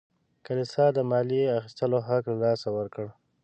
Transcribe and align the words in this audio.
کلیسا 0.45 0.85
د 0.93 0.97
مالیې 1.09 1.53
اخیستلو 1.59 1.99
حق 2.07 2.23
له 2.31 2.37
لاسه 2.43 2.67
ورکړ. 2.77 3.05